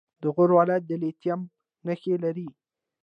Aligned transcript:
د 0.21 0.23
غور 0.33 0.49
ولایت 0.57 0.83
د 0.87 0.91
لیتیم 1.01 1.41
نښې 1.85 2.15
لري. 2.23 2.47